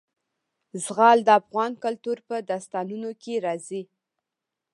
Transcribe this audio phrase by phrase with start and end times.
[0.85, 3.83] زغال د افغان کلتور په داستانونو کې راځي.